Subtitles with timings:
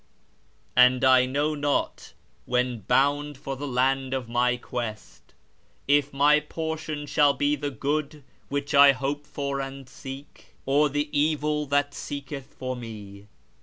[0.75, 2.13] "And I know not,
[2.47, 5.35] when bound for the land of my quest,
[5.87, 11.07] if my portion shall be The good which I hope for and seek, or the
[11.15, 13.27] evil that seeketh for me."